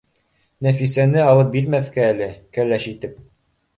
[0.67, 2.31] Нәфисәне алып бирмәҫкә әле?
[2.59, 3.21] Кәләш итеп